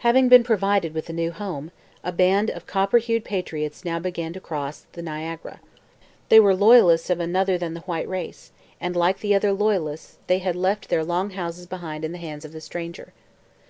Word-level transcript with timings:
Having 0.00 0.28
been 0.28 0.44
provided 0.44 0.92
with 0.92 1.08
a 1.08 1.14
new 1.14 1.30
home, 1.32 1.70
the 2.04 2.12
band 2.12 2.50
of 2.50 2.66
copper 2.66 2.98
hued 2.98 3.24
patriots 3.24 3.86
now 3.86 3.98
began 3.98 4.34
to 4.34 4.38
cross 4.38 4.84
the 4.92 5.00
Niagara. 5.00 5.60
They 6.28 6.38
were 6.38 6.54
loyalists 6.54 7.08
of 7.08 7.20
another 7.20 7.56
than 7.56 7.72
the 7.72 7.80
white 7.88 8.06
race, 8.06 8.52
and, 8.82 8.94
like 8.94 9.20
the 9.20 9.34
other 9.34 9.54
Loyalists, 9.54 10.18
they 10.26 10.40
had 10.40 10.56
left 10.56 10.90
their 10.90 11.02
Long 11.06 11.30
Houses 11.30 11.64
behind 11.64 12.04
in 12.04 12.12
the 12.12 12.18
hands 12.18 12.44
of 12.44 12.52
the 12.52 12.60
stranger. 12.60 13.14